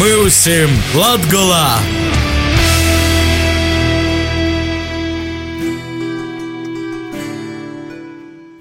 [0.00, 1.76] Mūsim Latgolā!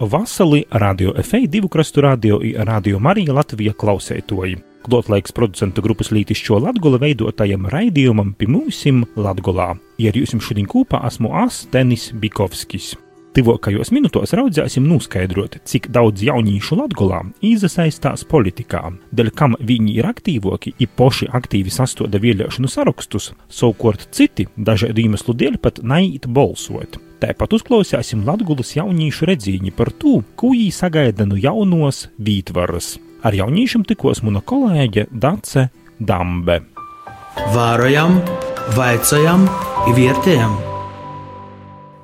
[0.04, 4.58] Vasali radio FA divu krastu radio i radio Marija Latvija klausētoji.
[4.84, 9.78] Klotlaiks producentu grupas Lītišķo Latgola veidotājam raidījumam pie mūsim Latgolā.
[9.96, 12.98] Ja ar jums šodien kopā esmu As Tenis Bikovskis.
[13.38, 18.82] Tuvākajos minūtos raudzēsim noskaidrot, cik daudz jauniešu Latvijā iesaistās politikā,
[19.14, 25.36] dēļ kam viņi ir aktīvāki, ir poši aktīvi sastoda vēlēšanu sarakstus, savukārt citi dažādu iemeslu
[25.38, 26.98] dēļ pat neiet balsot.
[27.22, 32.96] Tāpat uzklausīsim Latvijas jauniešu redzīņu par to, ko viņi sagaida no jaunos vītvaras.
[33.22, 35.68] Ar jauniešiem tikos mana kolēģe Dace
[36.00, 36.64] Dambe.
[37.54, 38.18] Vārojam,
[38.80, 39.46] vaicājam,
[39.94, 40.79] vietējam!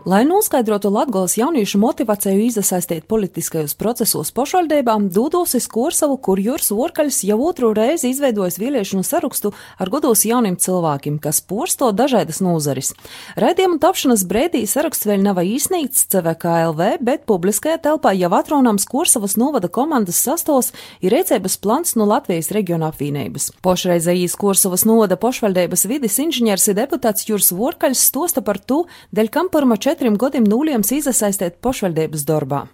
[0.05, 7.39] Lai noskaidrotu Latvijas jauniešu motivāciju iesaistīt politiskajos procesos pašvaldībām, Dūdosis Korsavu, kur Jūras Vorkaļs jau
[7.41, 9.49] otru reizi izveidojis vēlēšanu sarakstu
[9.81, 12.91] ar godos jauniem cilvēkiem, kas porsto dažādas nozaris.
[13.33, 19.73] Raidījuma tapšanas brīdī saraksts vēl nav īsnīts CVKLV, bet publiskajā telpā jau atrunāms Korsavas novada
[19.73, 20.69] komandas sastos
[21.01, 23.55] ir rīcības plans no Latvijas reģiona apvienības.
[23.65, 29.81] Pošreizējīs Korsavas novada pašvaldības vides inženieris deputāts Jūras Vorkaļs stosta par to, dēļ kam pirma
[29.95, 32.65] četriem gadiem nuliems iesaistīt pašvaldības darbā.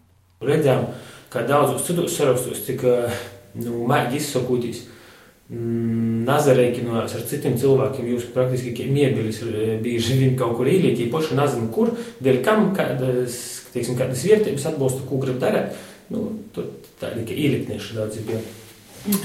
[0.42, 0.88] Redzējām,
[1.30, 3.12] kā daudzos citos sarakstos tika
[3.62, 4.88] nu, mēģi izsakūtīs.
[5.52, 9.42] Nazarēķinājās ar citiem cilvēkiem, jūs praktiski kā miebelis
[9.84, 11.92] bieži vien kaut kur īlīķi, poši nezinu, kur,
[12.24, 13.38] dēļ kam, kādas,
[13.74, 15.76] teiksim, kādas vērtības atbalsta, ko grib darīt.
[16.12, 18.40] Nu, tādi, ka īliknieši daudz bija.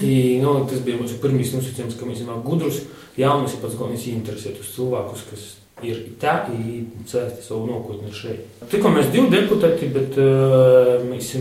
[0.03, 2.83] I, nu, tas bija mūsu pirmīs nosacījums, ka mēs esam gudrus,
[3.17, 5.47] jaunus, ir pats galvenais interesēt uz cilvēkus, kas
[5.85, 8.47] ir tā, ir cēsti savu nākotni šeit.
[8.71, 11.35] Tikko mēs divi deputāti, bet uh, mēs,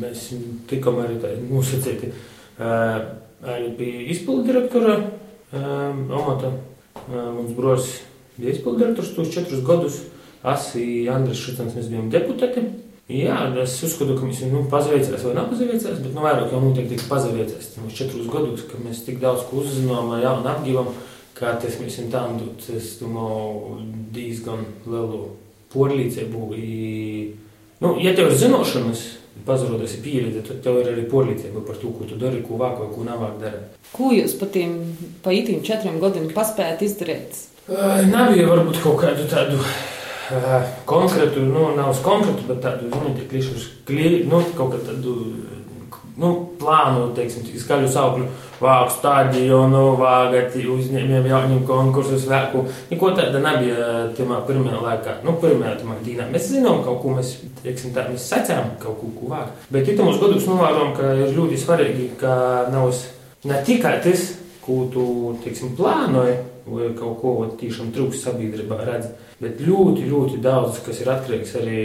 [0.00, 0.28] mēs
[0.70, 3.02] tikām arī tādi nosacīti uh,
[3.42, 6.54] arī bija izpildu direktora uh, amata.
[7.02, 7.92] Uh, mums bros
[8.38, 10.00] bija izpildu direktors tos četrus gadus.
[10.42, 12.64] Es un Andris Šitans mēs bijām deputāti.
[13.12, 17.74] Jā, es uzskatu, ka mēs nu, pazaveicās vai nepazaveicās, bet nu, vairāk jau noteikti pazaveicās.
[17.82, 21.11] Mums četrus gadus, ka mēs tik daudz ko uzzinām, jaunu apgīvam kā tas
[21.42, 23.80] esam tam dot, es domāju,
[24.14, 25.24] diezgan lielu
[25.72, 26.48] porlīdzību.
[27.82, 29.04] Nu, ja tev ir zināšanas,
[29.46, 32.90] pazarodas pieredze, tad tev ir arī porlīdzība par to, ko tu dari, ko vāk vai
[32.92, 33.78] ko nevāk darīt.
[33.92, 34.76] Ko jūs pa tiem,
[35.24, 37.40] pa itīm četriem gadiem paspējat izdarīt?
[37.68, 38.02] Uh,
[38.36, 43.68] jau varbūt kaut kādu tādu uh, konkrētu, nu, nav konkrētu, bet tādu, zinu, tie klišus,
[43.88, 45.16] kli, nu, kaut kādu tādu
[46.20, 48.26] nu, plānu, teiksim, skaļu saukļu,
[48.62, 52.66] vāku stadionu, vāgati uzņēmējiem jauniem konkursus, vēku.
[52.90, 55.16] Neko tāda nebija tajā pirmajā laikā.
[55.26, 56.28] Nu, pirmajā tamā dīnā.
[56.32, 59.50] Mēs zinām kaut ko, mēs, teiksim, tā, mēs secām kaut ko, ko vāk.
[59.72, 62.36] Bet itamos gados novērojam, ka ir ļoti svarīgi, ka
[62.72, 62.92] nav
[63.48, 64.28] ne tikai tas,
[64.62, 65.04] ko tu,
[65.42, 69.10] teiksim, plānoji, vai kaut ko tiešām trūks sabiedrībā redz,
[69.42, 71.84] bet ļoti, ļoti daudz, kas ir atkarīgs arī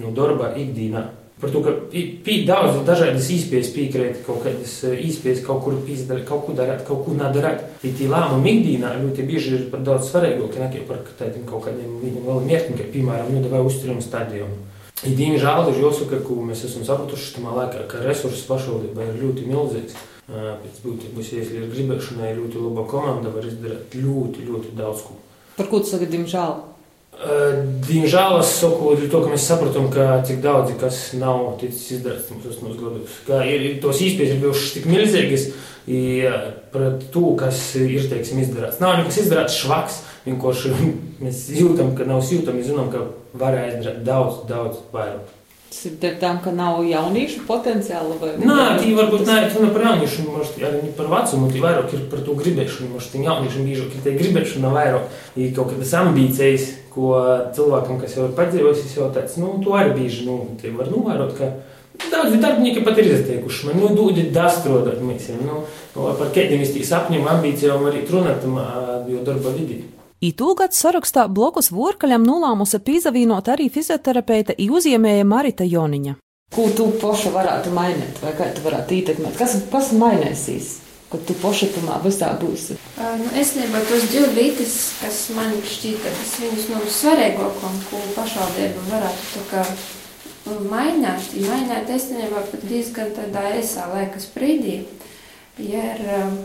[0.00, 1.04] no darba ikdienā.
[1.38, 6.48] Par to, ka ir daudz dažādas izpējas piekrīt, kaut kādas izpējas kaut kur izdarīt, kaut
[6.48, 7.62] ko darīt, kaut ko nedarīt.
[7.86, 12.00] Ir tie lēmumi ikdienā ļoti bieži ir pat daudz svarīgāki nekā par tādiem kaut kādiem
[12.02, 14.58] viņam vēl mērķiem, kā piemēram, nu, vai uzturam stadionu.
[15.06, 19.46] Ir diemžēl, ir jāsaka, ka mēs esam sapratuši tamā laikā, ka resursi pašvaldībā ir ļoti
[19.46, 19.94] milzīgs.
[20.28, 25.14] Pēc būtības, ja ir gribēšana, ir ļoti laba komanda, var izdarīt ļoti, ļoti daudz ko.
[25.54, 26.58] Par ko tu saki, diemžēl?
[27.18, 32.44] Diemžēl es saku, to, ka mēs sapratām, ka tik daudz kas nav ticis izdarīts mums
[32.46, 33.16] tos gados.
[33.26, 35.48] Ka ir, tos īstenības ir bijušas tik milzīgas
[36.70, 38.78] pret to, kas ir teiksim, izdarīts.
[38.84, 39.98] Nav nekas izdarīts švaks,
[40.28, 40.70] vienkārši
[41.24, 43.08] mēs jūtam, ka nav jūtama, zinām, ka
[43.40, 45.34] varēja izdarīt daudz, daudz vairāk.
[45.68, 48.14] Tas ir dēļ tam, ka nav jauniešu potenciāla.
[48.40, 49.52] Nē, tie varbūt tas...
[49.52, 50.24] nav ne par jauniešu,
[50.64, 51.50] arī par vecumu.
[51.52, 52.94] Tie vairāk ir par to gribēšanu.
[52.94, 57.16] Možda tiem jauniešiem biežāk ir tie gribēšana vairāk, ir kaut kādas ambīcijas ko
[57.54, 61.36] cilvēkam, kas jau ir padzīvojis, jau tāds, nu, to arī bieži, nu, tie var novērot,
[61.38, 61.52] ka
[62.10, 65.62] daudzi darbinieki pat ir izteikuši man, nu, dūdi dastrodot mēs, nu,
[65.94, 68.46] par kādiem iz tī sapņiem, ambīcijām arī runāt,
[69.10, 69.84] jo darba vidī.
[70.18, 76.16] Itūgad sarakstā blokus vorkaļam nolāmusi pīzavīnot arī fizioterapeita i uzņēmēja Marita Joniņa.
[76.54, 79.36] Ko tu paša varētu mainīt, vai kā tu varētu ietekmēt?
[79.38, 80.72] Kas, kas mainīsies,
[81.08, 82.76] kad tu paša tamā visā būsi?
[82.98, 87.80] Uh, nu, es nebūtu tos divi vītis, kas man šķiet, ka tas viņus no svarīgākam,
[87.88, 89.64] ko pašvaldība varētu
[90.48, 91.32] nu, mainīt.
[91.48, 94.82] Mainīt, es nebūtu pat diezgan tādā esā laika sprīdī,
[95.64, 96.38] ja ir um,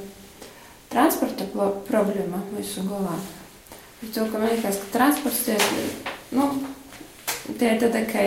[0.93, 1.47] transporta
[1.89, 3.17] problēma mūsu galvā.
[4.03, 5.55] To, ka man liekas, ka transports tie,
[6.35, 6.49] nu,
[7.59, 8.25] tie ir tāda, ka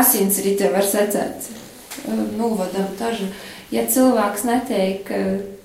[0.00, 1.50] asinsrite var secēt.
[2.36, 3.30] Novadam tažu.
[3.74, 5.08] Ja cilvēks netiek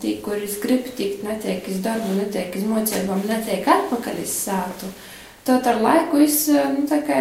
[0.02, 4.90] tī, kuris grib tikt, netiek iz darbu, netiek iz mocībām, netiek atpakaļ iz sātu.
[5.46, 7.20] Tad ar laiku es nu, tā kā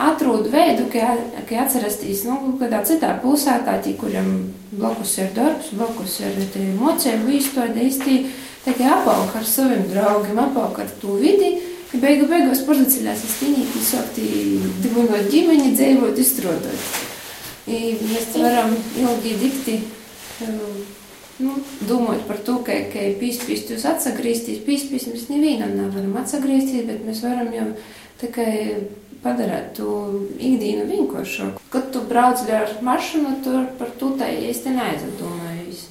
[0.00, 1.12] atrod veidu, kā,
[1.48, 4.30] kā atcerasties nu, kādā citā pilsētā, tī, kuriem
[4.72, 6.40] blakus ir darbs, blakus ir
[6.80, 8.16] mocību izstāde, īsti
[8.88, 11.58] apauk ar saviem draugiem, apauk ar to vidi.
[11.94, 14.24] Beigu beigās porzaceļās es tīnīgi sākti
[14.82, 16.88] dibinot ģimeni, dzīvot, izstrādāt.
[17.70, 19.76] I mēs varam ilgi dikti
[20.42, 21.54] nu,
[21.88, 27.24] domāt par to, ka, ka pīspīst jūs atsagrīstīs, pīspīst mēs nevienam nevaram atsagrīstīs, bet mēs
[27.24, 27.70] varam jau
[28.22, 28.52] tikai
[29.24, 29.88] padarīt to
[30.36, 31.62] ikdienu vienkāršāku.
[31.72, 35.88] Kad tu brauc ar mašīnu, tur par to tā īsti neaizdomājies.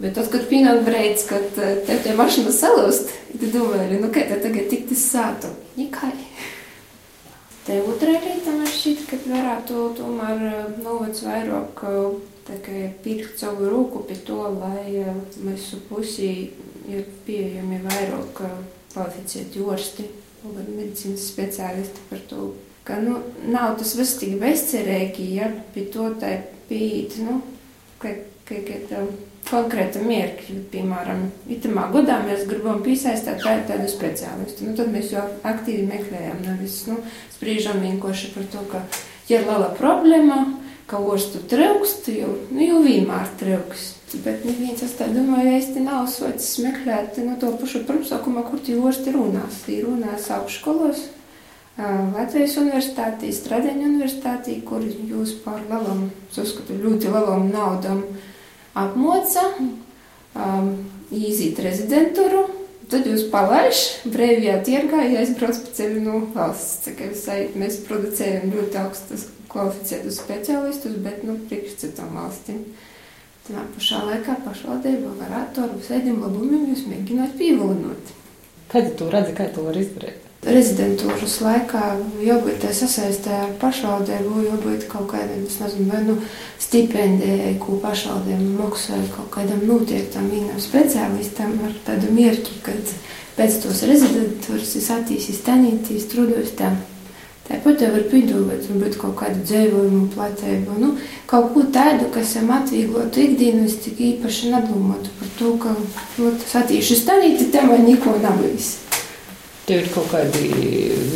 [0.00, 4.38] Bet tad, kad pienāk brīdis, kad tev tie mašīna salūst, tu domā, nu kā te
[4.40, 5.52] tagad tikt uz sātu?
[5.76, 6.14] Nikai.
[7.66, 10.40] Te otrā rītā man šķiet, ka varētu tomēr
[10.80, 11.84] novac vairāk
[13.04, 15.04] pirkt savu roku pie to, lai
[15.44, 16.32] mūsu pusī
[16.90, 18.42] ir pieejami vairāk
[18.94, 20.08] kvalificēti ārsti,
[20.42, 22.50] gan medicīnas speciālisti par to,
[22.84, 23.20] ka nu,
[23.52, 26.36] nav tas viss tik bezcerīgi, ja pie to tā
[26.70, 27.40] pieīt, nu,
[28.02, 28.14] ka,
[28.48, 29.04] ka, ka tā
[29.50, 34.68] konkrēta mērķa, piemēram, itamā godā mēs gribam piesaistīt tā, tādu speciālistu.
[34.68, 37.00] Nu, tad mēs jau aktīvi meklējam, nevis nu,
[37.34, 38.84] spriežam vienkārši par to, ka
[39.30, 40.40] ir liela problēma,
[40.98, 44.16] ostu trūkst, jo, nu, jau vienmēr trūkst.
[44.24, 48.58] Bet neviens es tā domāju, īsti nav socis meklēt no nu, to pašu pirmsākuma, kur
[48.66, 49.62] tie orsti runās.
[49.68, 51.04] Tie runās augšskolos,
[51.80, 58.02] Latvijas universitātī, Stradeņa universitātī, kur jūs par lielām, uzskatu, ļoti lielām naudām
[58.76, 59.46] apmoca,
[60.34, 60.72] um,
[61.14, 62.42] iziet rezidentūru,
[62.90, 66.90] tad jūs palaiž brīvajā tirgā, ja aizbrauc pa ceļu no valsts.
[66.98, 72.64] Kā visai mēs producējam ļoti augstas kvalificētus speciālistus, bet, nu, priekš citām valstīm.
[73.48, 78.12] Tā pašā laikā pašvaldība varētu ar visādiem labumiem jūs mēģināt pievilinot.
[78.70, 80.26] Kad tu redzi, kā to var izdarīt?
[80.40, 81.80] Rezidentūras laikā
[82.24, 86.14] jābūt sasaistē ar pašvaldību, jābūt kaut kādam, es nezinu, vai nu
[86.62, 92.94] stipendijai, ko pašvaldība maksā kaut kādam noteiktam vienam speciālistam ar tādu mierķi, kad
[93.36, 96.78] pēc tos rezidentūras es attīstīšu tanītīs, trudos tam.
[97.50, 100.90] Tāpat var piedāvāt, varbūt kaut kādu dzīvojumu platību, nu,
[101.26, 105.72] kaut ko tādu, kas jām atvieglotu ikdienu, es tik īpaši nedomātu par to, ka,
[106.20, 108.70] nu, tas attīšu stanīti, tam vai neko bijis.
[109.66, 110.46] Tev ir kaut kādi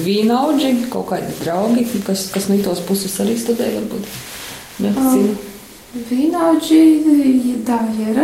[0.02, 4.10] vīnaudži, kaut kādi draugi, kas, kas no tos puses arī studē, varbūt.
[4.90, 5.32] Um,
[6.10, 6.82] vīnaudži,
[7.62, 7.78] tā
[8.08, 8.22] ir,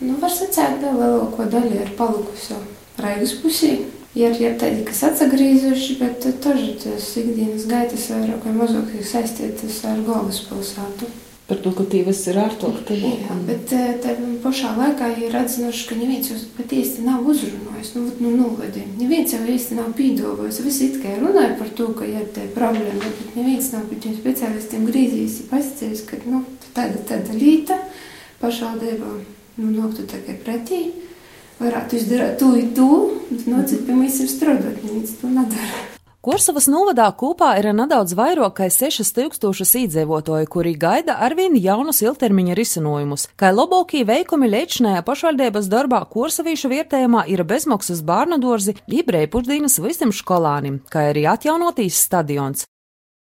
[0.00, 2.56] nu, var sacēt, vēl lielāko daļu ir palikusi
[3.00, 3.74] Raigas pusī.
[4.18, 9.84] Ir, ir tādi, kas atgriezuši, bet taži tas ikdienas gaitas vairāk vai mazāk ir saistītas
[9.86, 11.06] ar galvaspilsētu.
[11.46, 12.96] Par to, ka tīvas ir ārtokti.
[13.02, 18.02] Jā, bet tā pašā laikā ir atzinuši, ka neviens jūs pat īsti nav uzrunājis, nu,
[18.22, 18.82] nu, nuladi.
[18.98, 20.60] Neviens jau īsti nav pīdovojis.
[20.66, 24.16] Visi it kā runāja par to, ka ir tā problēma, bet neviens nav pie tiem
[24.18, 26.42] speciālistiem grīzījis, pasacījis, ka, nu,
[26.74, 27.78] tāda, tāda līta
[28.42, 29.14] pašvaldībā,
[29.62, 30.82] nu, noktu tikai pretī
[31.60, 32.90] varētu izdarīt to to,
[33.30, 35.86] bet nocīt pie mums ir strādāt, neviens to nedara.
[36.20, 43.24] Kursavas novadā kopā ir nedaudz vairāk kā 6000 iedzīvotāju, kuri gaida arvien jaunus ilgtermiņa risinājumus.
[43.40, 50.12] Kā labākie veikumi lēčnējā pašvaldības darbā kursavīšu vietējumā ir bezmaksas bērnu dārzi, ibrēja pusdienas visiem
[50.12, 52.68] skolānim, kā arī atjaunotīs stadions.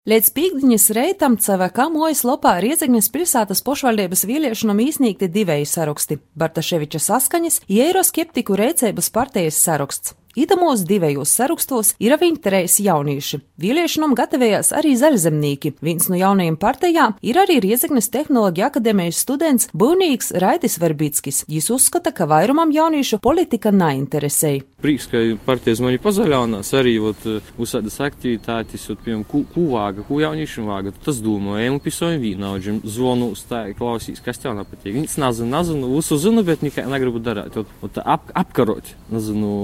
[0.05, 7.63] Līdz pīkdiņas reitam CVK mojas lopā Riezegnes pilsētas pošvaldības vīliešanam īsnīgti divēji saraksti- Bartaševiča saskaņas,
[7.73, 10.13] Eiroskeptiku reicēbas partijas saraksts.
[10.35, 13.39] Idamos divējos sarakstos ir interēs jaunieši.
[13.57, 15.77] Vīliešanam gatavējās arī zaļzemnieki.
[15.81, 21.45] Viens no jaunajiem partijām ir arī Riezeknes tehnoloģija akadēmijas students Būnīgs Raitis Verbitskis.
[21.47, 24.65] Jis uzskata, ka vairumam jauniešu politika neinteresēja.
[24.85, 27.23] Prieks, ka partijas mani pazaļaunās arī ot,
[27.57, 30.91] uzsādas aktivitātes, ot, piemēram, ku, ku vāga, ku jauniešiem vāga.
[31.07, 32.83] Tas domājam pie saviem vīnaudžiem.
[32.85, 34.93] Zvonu stāja klausīs, kas tev nepatīk.
[34.93, 37.57] Viņas nezinu, nezinu, visu zinu, bet nekai negribu darīt.
[37.63, 39.55] Ot, ot, ap, apkarot, nezinu,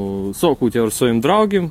[0.40, 1.68] sok kaut jau ar saviem draugiem,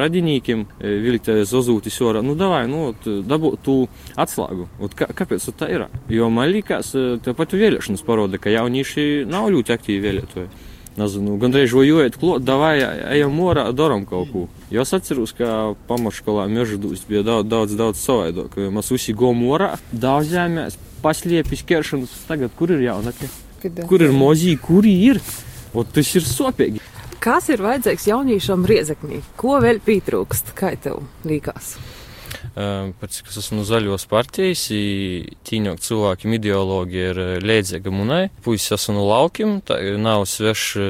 [0.00, 2.22] radinīkiem, vilkt zozūtis orā.
[2.24, 3.74] Nu, davai, nu, dabūt tu
[4.16, 4.64] atslēgu.
[4.80, 5.84] Ot, kā, kāpēc tā ir?
[6.08, 6.94] Jo man liekas,
[7.26, 10.48] tāpat vēlēšanas paroda, ka jaunieši nav ļoti aktīvi vēlētoji.
[10.96, 12.78] Nezinu, gandrīz žojojot, klot, davai,
[13.12, 14.44] ejam morā, daram kaut ko.
[14.72, 18.56] Jo es atceros, ka pamatskolā mežudūs bija daudz, daudz, daudz savādāk.
[18.72, 22.14] Mēs visi gojam morā, daudzējāmies, paslēpis keršanas.
[22.30, 23.28] Tagad, kur ir jaunākie?
[23.90, 25.20] Kur ir mozī, kuri ir?
[25.76, 26.80] Ot, tas ir sopīgi.
[27.20, 29.20] Kas ir vajadzīgs jauniešam riezeknī?
[29.36, 30.54] Ko vēl pietrūkst?
[30.56, 31.02] Kā tev
[32.56, 32.94] liekas?
[33.00, 34.64] pēc kas esmu no zaļos partijas,
[35.46, 38.30] tīņok cilvēkiem ideoloģija ir liedzīga munai.
[38.44, 40.86] Puisis esmu no laukiem, tā nav sveši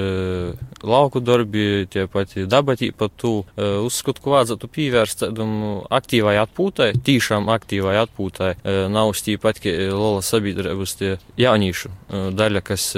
[0.87, 5.57] lauku darbi, tie pati dabatī pat tu uzskatu, ka vajadzētu pievērst tādam
[5.91, 8.53] aktīvai atpūtai, tīšām aktīvai atpūtai.
[8.93, 11.93] Nav stīpat, ka lola sabiedrības tie jaunīšu
[12.39, 12.93] daļa, kas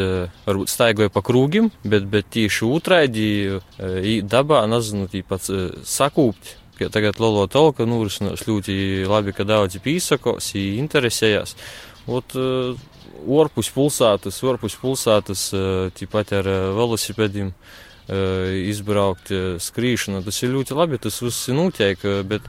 [0.44, 3.28] varbūt staigoja pa krūgim, bet, bet tīši otrādi
[4.28, 5.48] dabā, nezinu, tīpat
[6.78, 6.92] sakūpt.
[6.92, 11.56] Tagad Lolo Tolka norisinās ļoti labi, ka daudzi pīsakos, interesējās.
[12.06, 12.34] Ot,
[13.26, 15.50] orpus pulsātas, orpus pulsātas,
[15.94, 16.44] tīpat ar
[16.76, 17.52] velosipēdiem
[18.68, 19.30] izbraukt,
[19.60, 20.24] skrīšana.
[20.24, 22.42] Tas ir ļoti labi, tas viss notiek, bet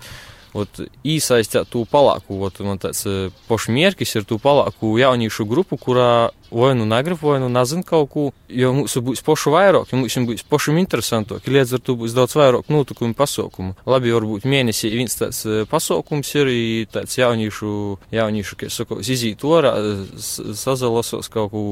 [0.53, 3.05] ot, īsaistīt to palāku, ot, man tāds
[3.47, 8.25] pošmierkis ir to palāku jauniešu grupu, kurā vai nu negrib, vai nu nezina kaut ko,
[8.49, 12.37] jo mums būs pošu vairāk, jo mums būs pošam interesantāk, līdz ar to būs daudz
[12.39, 13.75] vairāk notikumu pasaukumu.
[13.89, 16.51] Labi, varbūt mēnesī viens tāds pasaukums ir,
[16.93, 17.73] tāds jauniešu,
[18.15, 19.75] jauniešu, kā saka, izīt orā,
[20.17, 21.63] sazalosos kaut ko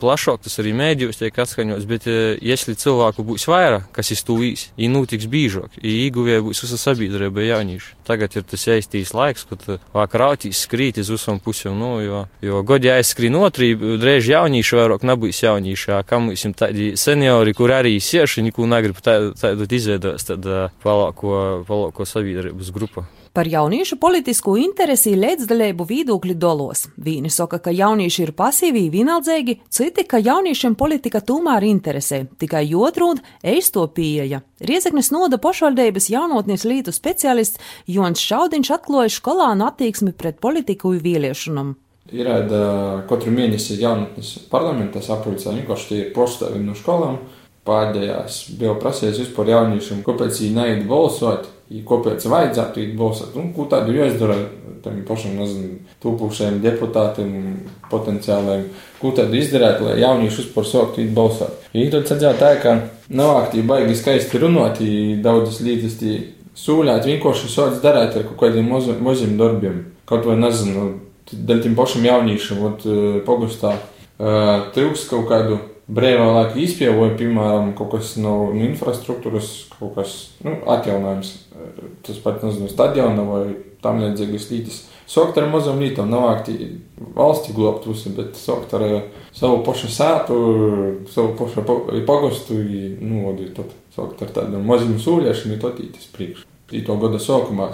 [0.00, 2.08] plašāk, tas arī mēdījos tiek atskaņots, bet,
[2.42, 6.78] ja cilvēku būs vairāk, kas iz to vīs, ir notiks bīžāk, ir īguvēja būs visa
[6.80, 7.94] sabiedrība jaunieši.
[8.06, 12.62] Tagad ir tas jāiztīs laiks, kad vakar autīs skrīt uz visam pusēm, nu, jo, jo
[12.66, 17.96] godi aizskrien otrību, drēž jaunieši vairāk nebūs jaunieši, kā mums ir tādi seniori, kur arī
[18.02, 19.34] sieši neko negrib tādu,
[19.68, 20.46] izveidot, tad
[20.84, 21.34] palāko,
[21.68, 23.04] palāko sabiedrības grupu.
[23.32, 26.82] Par jauniešu politisko interesi līdzdalību viedokļi dolos.
[27.00, 33.22] Vīni saka, ka jaunieši ir pasīvi, vienaldzīgi, citi, ka jauniešiem politika tomēr interesē, tikai jotrūd
[33.40, 34.42] eisto pieeja.
[34.60, 37.56] Riezeknes noda pašvaldības jaunotnes lītu speciālists
[37.88, 41.72] Jons Šaudiņš atklāja skolānu attieksmi pret politiku vīliešanam.
[42.10, 47.20] Ierāda katru mēnesi jaunatnes parlamentā sapulcē, vienkārši tie ir postāvi no skolām.
[47.62, 51.46] Pēdējās bija prasījis vispār jauniešiem, kāpēc viņi neiet balsot,
[51.86, 54.34] kāpēc vajadzētu iet balsot, un ko tādu jāizdara
[54.82, 57.36] tam pašam, nezinu, tūpušajiem deputātiem,
[57.92, 58.64] potenciālajiem,
[58.98, 61.70] ko tādu izdarīt, lai jaunieši vispār sāktu iet balsot.
[61.70, 62.74] Viņi tad sadzēja tā, ka
[63.14, 64.82] navāktī baigi skaisti runāt,
[65.22, 66.00] daudzas lietas
[66.58, 69.84] sūļāt, vienkārši sāc darīt ar kaut kādiem maziem darbiem.
[70.10, 70.90] Kaut vai nezinu,
[71.30, 72.86] daļai tiem pašiem jauniešiem, ot,
[73.28, 73.76] pagustā
[74.74, 75.58] trūks kaut kādu
[75.92, 81.34] brīvā laika izpievoju, piemēram, kaut kas no, no infrastruktūras, kaut kas nu, atjaunojums.
[82.06, 83.42] Tas pat nezinu, stadiona vai
[83.82, 84.80] tam līdzīgas lietas.
[85.12, 86.54] Sokt ar mazām lietām, nav akti
[87.16, 88.84] valsti globt visu, bet sokt ar
[89.34, 90.38] savu pašu sētu,
[91.12, 91.64] savu pašu
[92.08, 92.56] pagostu,
[93.02, 96.46] nu, tad sokt ar tādiem maziem sūļiešiem, tad ītis priekš.
[96.72, 97.68] Īto gada sākumā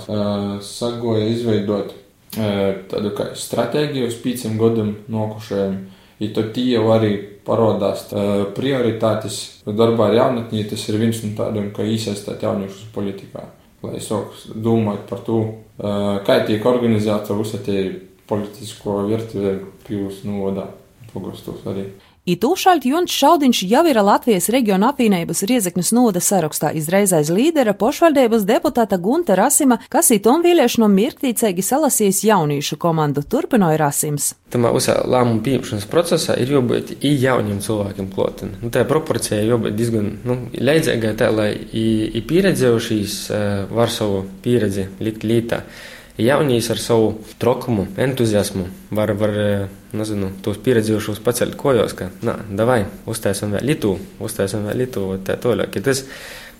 [0.64, 1.92] sagoja izveidot
[2.34, 5.78] tādu kā stratēģiju uz pieciem gadiem nokušajiem.
[6.18, 7.12] Ja tad tie jau arī
[7.46, 8.08] parādās
[8.56, 13.46] prioritātes darbā ar jaunatni, tas ir viens no tādiem, kā iesaistīt jauniešus politikā.
[13.86, 15.38] Lai sāk domāt par to,
[15.78, 17.86] kā tiek organizēta visa tie
[18.28, 19.54] politisko virtuve
[19.86, 20.66] pils novadā.
[21.08, 21.86] Pagostos arī.
[22.28, 28.98] Itūšaļt Junts Šaudiņš jau ir Latvijas reģiona apvienības Riezeknas noda sarakstā izreizais līdera pošvaldības deputāta
[29.00, 34.34] Gunta Rasima, kas itom vīliešanu mirktīcīgi salasījis jaunīšu komandu, turpināja Rasims.
[34.52, 38.58] Tamā uzsā lēmumu pieņemšanas procesā ir jābūt i jauniem cilvēkiem klotin.
[38.60, 43.20] Nu, tā proporcija jābūt diezgan nu, leidzīgai, tā lai i, i pieredzējušīs
[43.72, 45.64] var savu pieredzi likt lītā.
[46.18, 49.36] Jaunīs ar savu trokumu, entuziasmu var, var
[49.94, 55.38] nezinu, tos pieredzējušos pacelt kojos, ka, nā, davai, uztaisim vēl litu, uztaisim vēl litu, tā
[55.38, 55.78] toļāk.
[55.86, 56.02] Tas,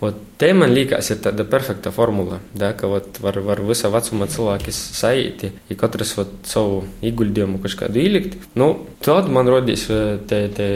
[0.01, 4.29] Ot, te man liekas, ir tāda perfekta formula, da, ka ot, var, var visa vecuma
[4.31, 8.37] cilvēki saīti, ja katrs ot, savu ieguldījumu kaut kādu ielikt.
[8.59, 8.69] Nu,
[9.03, 9.89] tad man rodīs
[10.31, 10.69] te, te,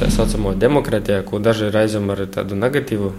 [0.00, 3.12] tā saucamo demokratija, ko daži reizēm ar tādu negatīvu,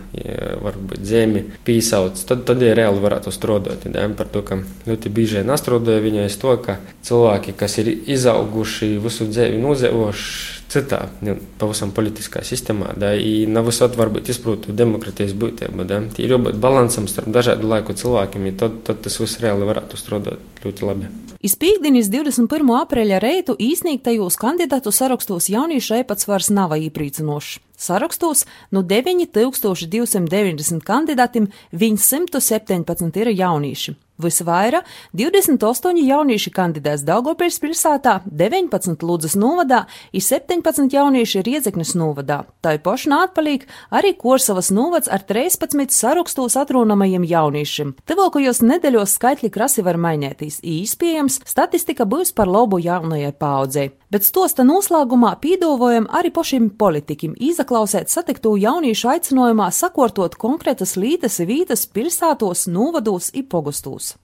[0.65, 3.87] varbūt zemi pīsauc, tad, tad ir reāli varētu strādāt.
[3.95, 4.59] Da, par to, ka
[4.89, 11.35] ļoti bieži nastrādāja viņai to, ka cilvēki, kas ir izauguši visu dzīvi nozēvoši, citā, nu,
[11.59, 13.13] pavisam politiskā sistēmā, da,
[13.51, 18.81] nav visot varbūt izprūtu demokratijas būtību, da, ir jābūt balansam starp dažādu laiku cilvēkiem, tad,
[18.87, 21.11] tad tas viss reāli varētu strādāt ļoti labi.
[21.45, 22.71] Izpīkdienas 21.
[22.79, 27.59] aprīļa reitu īsnīgtajos kandidātu sarakstos jauniešu epats vairs nav īprīcinošs.
[27.77, 33.93] Sarakstos no 9290 kandidātiem 117 ir jaunieši.
[34.21, 39.81] Visvairāk 28 jaunieši kandidēs Daugopils pilsētā, 19 Ludzas novadā,
[40.15, 42.45] ir 17 jaunieši Riedzeknes novadā.
[42.63, 47.91] Tā ir pošana atpalīk arī Korsavas novads ar 13 sarakstos atrunamajiem jauniešiem.
[48.07, 53.89] Tevokajos nedēļos skaitļi krasi var mainīties, īspējams, statistika būs par labu jaunajai paudzei.
[54.15, 61.83] Bet stosta noslēgumā pīdovojam arī pašiem politikim izaklausēt satikto jauniešu aicinājumā sakortot konkrētas lītas vītas
[61.91, 64.14] pilsētos, novados un pogostos.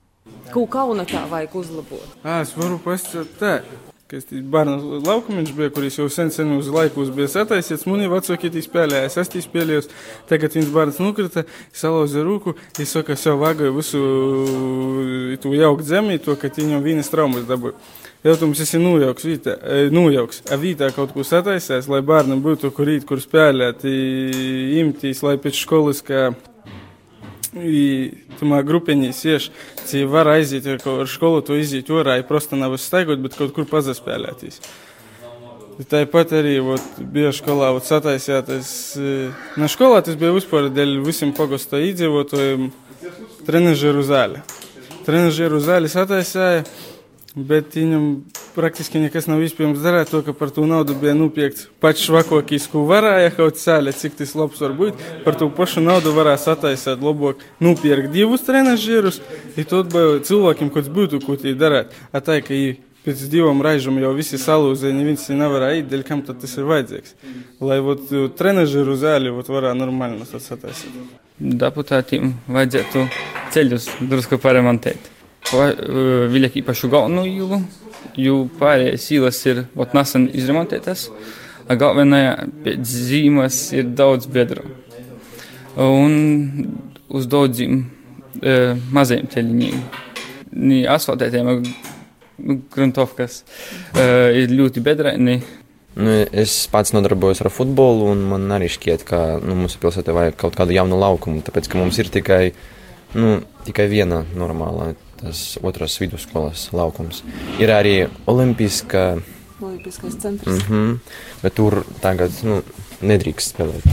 [0.51, 2.20] Ko kaunatā vajag uzlabot?
[2.39, 3.55] Es varu pasakāt tā.
[4.12, 5.00] Kas tas bērnu
[5.55, 7.86] bija, kurš jau sen sen uz laikus bija sataisīts.
[7.88, 9.88] Muni vecāki tī spēlēja, es esmu spēlējis.
[10.27, 14.03] Tagad viens bērns nukrita, salauza rūku, es saka, sev vāgoju visu
[15.39, 17.79] to jaukt zemi, to, ka viņam vienas traumas dabūja.
[18.27, 19.55] Jautājums ir nojauks, vītā,
[19.96, 20.43] nojauks.
[20.51, 25.63] A vītā kaut ko sataisēs, lai bērnam būtu kur rīt, kur spēlēt, imtīs, lai pēc
[25.63, 26.34] skolas, kā
[27.51, 29.51] Tomēr grupiņā sieši,
[29.89, 33.67] cik var aiziet ar skolu, to iziet orā, ja prosta nav staigot, bet kaut kur
[33.67, 34.62] pazaspēlēties.
[35.91, 38.72] Tāpat arī ot, bija skolā sataisītas.
[39.60, 42.70] Na skolā tas bija vispār dēļ visiem pogosta iedzīvotājiem
[43.48, 44.43] trenažeru zāli.
[45.08, 46.63] Trenažeru zāli sataisīja.
[47.31, 48.07] Bet viņam
[48.51, 52.83] praktiski nekas nav iespējams darīt, to, ka par to naudu bija nopirkts pats švakākais, ko
[52.89, 55.00] varēja kaut sāļa, cik tas labs var būt.
[55.23, 59.21] Par to pašu naudu varēja sataisīt labāk, nopirkt divus trenižierus,
[59.55, 61.95] un tad bija cilvēkiem, kas būtu ko tī darīt.
[62.11, 62.57] Atai, ka
[63.05, 67.15] pēc divām raidžām jau visi salūzēja, neviens nevarēja iet, dēļ kam tas ir vajadzīgs.
[67.63, 71.00] Lai ot, trenižeru zāli varētu normāli sataisīt.
[71.39, 73.07] Deputātiem vajadzētu
[73.55, 75.20] ceļus drusku paremontēt
[75.51, 77.62] viļak īpašu galveno īlu,
[78.20, 81.10] jo pārējais īlas ir ot nesen izremontētas,
[81.70, 84.65] galvenajā pēc zīmes ir daudz bedru.
[85.79, 86.67] Un
[87.12, 87.86] uz daudziem
[88.41, 89.79] e, maziem ceļiem,
[90.51, 91.48] ni asfaltētiem,
[92.41, 93.41] nu, gruntovkas,
[93.96, 94.05] e,
[94.41, 95.39] ir ļoti bedraini.
[95.96, 100.38] Nu, es pats nodarbojos ar futbolu, un man arī šķiet, ka nu, mums pilsētā vajag
[100.39, 102.43] kaut kādu jaunu laukumu, tāpēc ka mums ir tikai,
[103.20, 107.23] nu, tikai viena normāla tas otrs vidusskolas laukums.
[107.61, 107.95] Ir arī
[108.27, 109.21] Olimpiska.
[109.61, 110.47] Olimpiskais centrs.
[110.47, 110.97] Mm -hmm,
[111.43, 112.61] bet tur tagad nu,
[113.01, 113.85] nedrīkst spēlēt.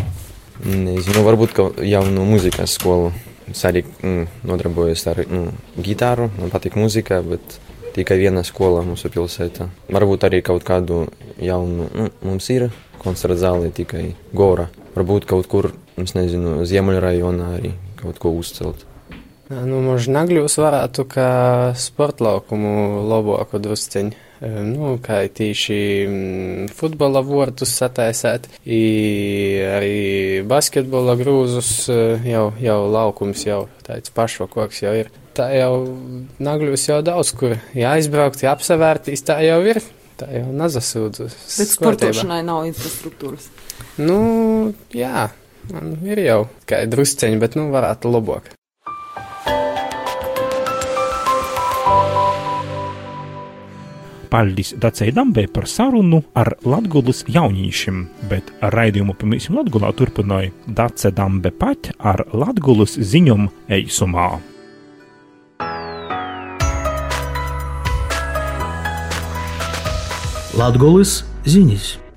[0.64, 3.12] Nezinu, varbūt ka jaunu mūzikas skolu.
[3.50, 7.60] Es arī mm, nodarbojos ar nu, gitāru, man patīk mūzika, bet
[7.96, 9.68] tikai viena skola mūsu pilsētā.
[9.94, 11.06] Varbūt arī kaut kādu
[11.40, 14.68] jaunu, nu, mums ir koncerta zāle tikai Gora.
[14.96, 18.87] Varbūt kaut kur, es nezinu, Ziemeļrajonā arī kaut ko uzcelt.
[19.48, 21.28] Nu, Možda nagļūs varētu kā
[21.80, 24.24] sportlaukumu labāku drusciņu.
[24.38, 25.78] Nu, kā tīši
[26.78, 35.10] futbola vortus sataisēt, arī basketbola grūzus jau, jau laukums, jau tāds pašvakoks jau ir.
[35.34, 35.72] Tā jau
[36.42, 39.80] nagļūs jau daudz, kur jāizbraukt, jāapsevērtīs, tā jau ir.
[40.18, 41.28] Tā jau nazasūdzu.
[41.30, 43.48] Bet sportošanai nav infrastruktūras.
[44.02, 44.18] Nu,
[44.94, 45.28] jā,
[45.70, 48.52] man ir jau kā drusceņi, bet nu varētu labāk.
[54.28, 61.50] Paldies Dacei Dambē par sarunu ar Latgulas jaunīšiem, bet raidījumu pirmīsim Latgulā turpināja Dace Dambe
[61.50, 64.28] pat ar Latgulas ziņom eisumā.
[70.58, 72.07] Latgulas ziņas.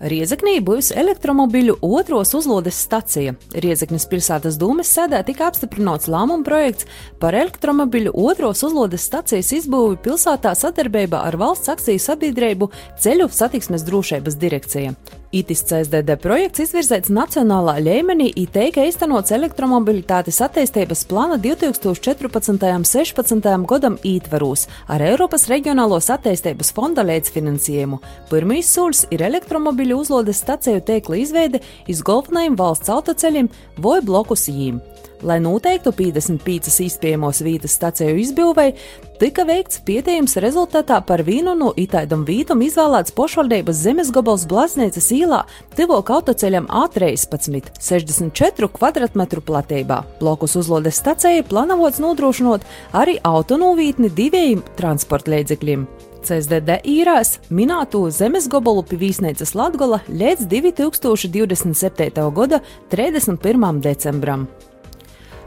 [0.00, 3.34] Riezeknī būs elektromobiļu otros uzlodes stacija.
[3.52, 6.88] Riezeknes pilsētas dūmes sēdē tika apstiprināts lēmuma projekts
[7.20, 14.40] par elektromobiļu otros uzlodes stacijas izbūvi pilsētā sadarbībā ar valsts akciju sabiedrību Ceļu satiksmes drošības
[14.40, 14.96] direkcija.
[15.30, 23.46] ITIS CSDD projekts izvirzēts nacionālā līmenī, iteika īstenots elektromobilitātes attīstības plāna 2014.16.
[23.70, 28.02] gadam ietvaros ar Eiropas reģionālos attīstības fonda līdzfinansējumu.
[28.32, 33.46] Pirmīs solis ir elektromobiļu uzlodes staciju tīkla izveide iz galvenajiem valsts autoceļiem
[33.78, 34.82] vai blokus jīm.
[35.22, 38.72] Lai noteiktu 55 izpējamos vītas staciju izbūvēi,
[39.20, 45.42] tika veikts pētījums rezultātā par vienu no itāidam vītam izvēlēts pošvaldības zemes gabals Blasnīcas īlā
[45.76, 50.00] tivok autoceļam A13, 64 km platībā.
[50.22, 52.64] Blokus uzlodes stacijai plānots nodrošinot
[52.96, 55.84] arī autonovītni diviem transporta līdzekļiem.
[56.24, 62.26] CSDD īrās minēto zemes gabalu pie Vīsnēcas Latgola līdz 2027.
[62.36, 62.60] gada
[62.92, 63.80] 31.
[63.84, 64.48] decembram.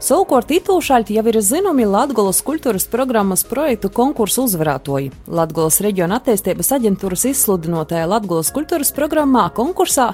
[0.04, 5.06] Savukārt Itūšaļti jau ir zināmi Latgolas kultūras programmas projektu konkursu uzvarētoji.
[5.32, 10.10] Latgolas reģiona attīstības aģentūras izsludinotajā Latgolas kultūras programmā konkursā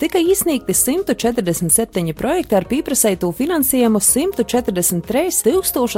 [0.00, 5.30] tika izsniegti 147 projekti ar pieprasītu finansējumu 143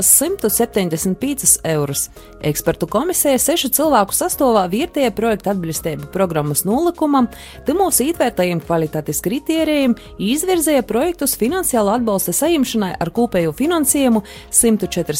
[0.02, 2.11] 175 eurus.
[2.42, 7.28] Ekspertu komisija sešu cilvēku sastāvā vietēja projekta atbilstību programmas nolikumam,
[7.66, 15.16] timos ītvērtajiem kvalitātes kritērijiem, izvirzīja projektus finansiāla atbalsta saimšanai ar kopējo finansējumu 104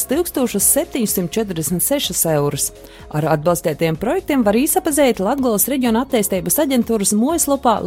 [0.67, 2.71] 746 eurus.
[3.09, 7.79] Ar atbalstītiem projektiem var īsapazīt Latgales reģiona attīstības aģentūras mojaslapā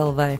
[0.00, 0.38] latgale.lv.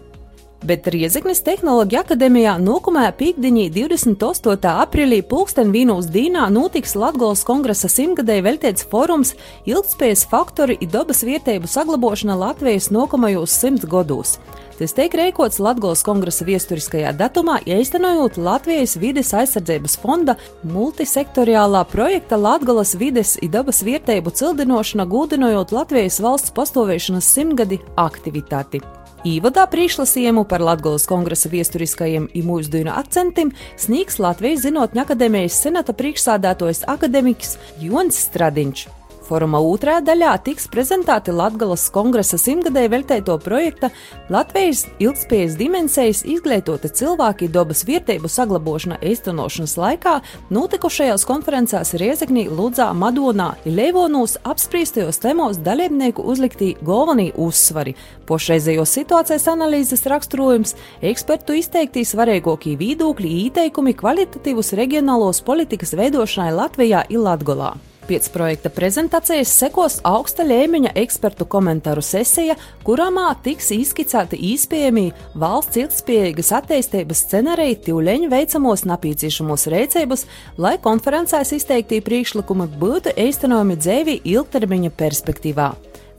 [0.60, 4.58] bet Riezeknis Tehnoloģija akadēmijā nākamajā piekdienī 28.
[4.84, 9.32] aprīlī pulksten vīnūs dīnā notiks Latgolas kongresa simtgadēji veltīts forums
[9.64, 14.36] Ilgtspējas faktori i dabas vietēju saglabošana Latvijas nākamajos simts gados.
[14.76, 20.36] Tas tiek rēkots Latvijas kongresa viesturiskajā datumā, iestenojot Latvijas vides aizsardzības fonda
[20.68, 28.84] multisektoriālā projekta Latvijas vides un dabas vietēju cildinošana, gūdinojot Latvijas valsts pastāvēšanas simtgadi aktivitāti.
[29.20, 37.58] Īvadā priekšlasījumu par Latvijas kongresa viesturiskajiem imūždīnu akcentiem sniegs Latvijas Zinātņu akadēmijas senata priekšsādātājs akademiks
[37.84, 38.99] Jons Stradiņš.
[39.30, 43.92] Foruma otrajā daļā tiks prezentēti Latvijas kongresa simtgadēju veltēto projekta
[44.32, 50.16] Latvijas ilgspējas dimensijas izglītota cilvēki dabas vietēju saglabošana īstenošanas laikā
[50.50, 57.94] notikušajās konferencēs Riezeknī, Ludzā, Madonā, Leivonūs apspriestajos temos dalībnieku uzliktī galvenie uzsvari,
[58.26, 60.74] pošreizējos situācijas analīzes raksturojums,
[61.12, 67.70] ekspertu izteikti svarīgākie viedokļi, ieteikumi kvalitatīvus reģionālos politikas veidošanai Latvijā un Latgolā.
[68.10, 73.06] Pēc projekta prezentācijas sekos augsta līmeņa ekspertu komentāru sesija, kurā
[73.44, 75.04] tiks izskicēti īspējami
[75.38, 80.26] valsts ilgspējīgas attīstības scenāriji tīvleņu veicamos nepieciešamos rēcības,
[80.58, 85.68] lai konferencēs izteiktie priekšlikumi būtu īstenojami dzīvi ilgtermiņa perspektīvā.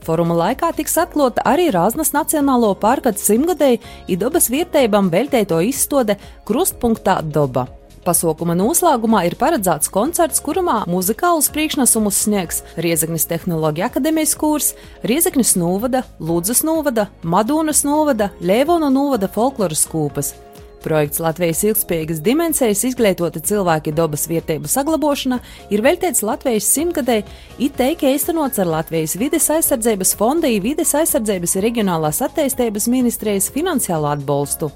[0.00, 6.16] Foruma laikā tiks atklāta arī Rāznas Nacionālo parka simtgadēji un dabas vietējām veltēto izstāde
[6.48, 7.68] Krustpunktā Doba.
[8.02, 14.72] Pasākuma noslēgumā ir paredzēts koncerts, kurā muzikālus priekšnesumus sniegs Riezeknis Tehnoloģija akadēmijas kurs,
[15.06, 20.34] Riezeknis novada, Lūdzes novada, Madonas novada, Lēvona novada folkloras kūpas.
[20.82, 25.38] Projekts Latvijas ilgspējīgas dimensijas izglītota cilvēki dabas vietību saglabošana
[25.70, 27.20] ir veltīts Latvijas simtgadē,
[27.62, 34.74] it teikti īstenots ar Latvijas vides aizsardzības fonda vides aizsardzības reģionālās attīstības ministrijas finansiālo atbalstu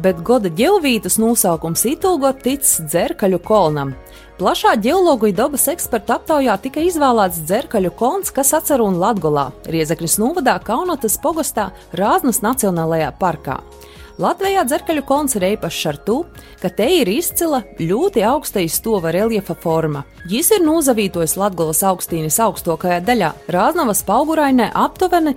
[0.00, 3.92] bet goda ģeovītas nosaukums itulgot ticis dzerkaļu kolnam.
[4.40, 10.56] Plašā ģeologu un dabas eksperta aptaujā tika izvēlēts dzerkaļu kolns, kas atceruna Latgolā, Riezekļas novadā
[10.64, 13.60] Kaunotas pogostā Rāznas Nacionālajā parkā.
[14.20, 16.18] Latvijā dzerkaļu kolns ir īpašs ar to,
[16.60, 20.04] ka te ir izcila ļoti augsta izstova reljefa forma.
[20.28, 25.36] Jis ir nozavītojis Latgolas augstīnes augstākajā daļā, Rāznavas paugurainē aptuveni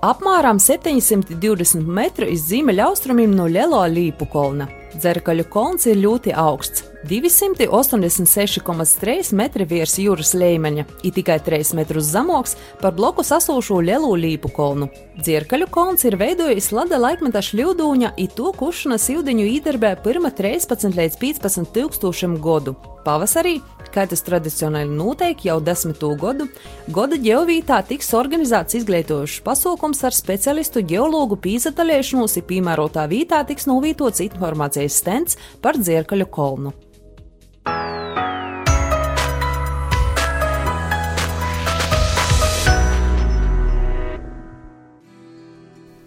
[0.00, 4.68] apmēram 720 metru iz ziemeļaustrumiem no Lielo Līpu kolna.
[4.94, 12.56] Dzerkaļu kolns ir ļoti augsts- 286,3 metri virs jūras līmeņa, ir tikai 3 metrus zemoks
[12.82, 14.86] par bloku sasūšo Lielo Līpu kolnu.
[15.20, 21.14] Dzerkaļu kolns ir veidojis Lada laikmeta šļūdūņa, ir to kušanas ūdeņu īdarbē pirma 13 līdz
[21.24, 22.72] 15 tūkstošiem godu.
[23.00, 23.56] Pavasarī
[23.90, 26.46] Kā tas tradicionāli notiek jau desmito gadu,
[26.94, 34.22] gada ģeovītā tiks organizēts izglītojošs pasākums ar specialistu geologu pīzataļiešanos, ir piemērotā vietā tiks novītots
[34.28, 36.74] informācijas stends par dzierkaļu kolnu.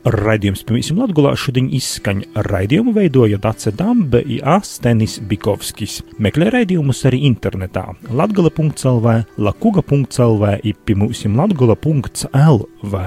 [0.03, 2.41] Raidījums pavisam Latvijā šodien izskaņa.
[2.43, 6.01] Raidījumu veidoja Dace Dambe un Astenis Bikovskis.
[6.19, 13.05] Meklē raidījumus arī internetā latgala.lv, lakuga.lv un pimūsim latgala.lv.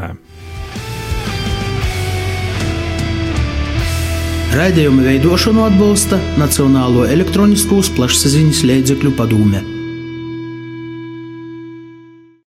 [4.56, 9.75] Raidījumu veidošanu atbalsta Nacionālo elektroniskos plašsaziņas līdzekļu padome.